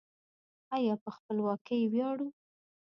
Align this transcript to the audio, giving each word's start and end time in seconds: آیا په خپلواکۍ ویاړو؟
آیا 0.75 0.93
په 1.03 1.09
خپلواکۍ 1.15 1.81
ویاړو؟ 1.91 2.27